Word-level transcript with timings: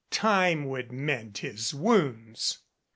Time 0.09 0.67
would 0.67 0.91
mend 0.91 1.37
his 1.37 1.75
wounds. 1.75 2.63